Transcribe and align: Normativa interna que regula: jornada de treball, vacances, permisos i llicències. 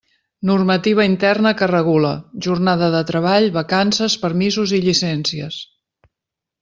Normativa 0.49 1.03
interna 1.09 1.51
que 1.59 1.67
regula: 1.71 2.13
jornada 2.45 2.89
de 2.97 3.03
treball, 3.11 3.47
vacances, 3.61 4.17
permisos 4.27 4.75
i 4.79 4.81
llicències. 4.87 5.61